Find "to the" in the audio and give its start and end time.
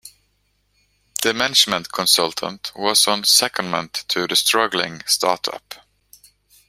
4.07-4.35